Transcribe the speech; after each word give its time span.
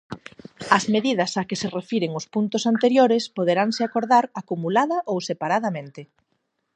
As 0.77 0.83
medidas 0.93 1.31
a 1.41 1.43
que 1.49 1.59
se 1.61 1.69
refiren 1.79 2.11
os 2.19 2.25
puntos 2.33 2.63
anteriores 2.73 3.23
poderanse 3.37 3.81
acordar 3.83 4.25
acumulada 4.41 4.97
ou 5.11 5.17
separadamente. 5.29 6.01